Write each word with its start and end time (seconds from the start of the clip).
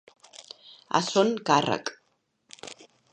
A 0.99 1.01
son 1.09 1.29
càrrec. 1.51 1.91